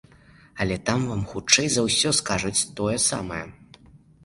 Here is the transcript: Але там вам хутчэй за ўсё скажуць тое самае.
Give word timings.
Але 0.63 0.77
там 0.87 1.03
вам 1.09 1.21
хутчэй 1.33 1.69
за 1.75 1.85
ўсё 1.89 2.15
скажуць 2.21 2.67
тое 2.83 2.97
самае. 3.11 3.45